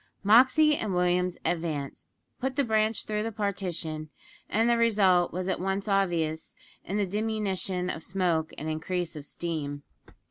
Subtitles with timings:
[0.23, 2.07] Moxey and Williams advanced,
[2.39, 4.09] put the branch through the partition,
[4.49, 9.25] and the result was at once obvious in the diminution of smoke and increase of
[9.25, 9.83] steam.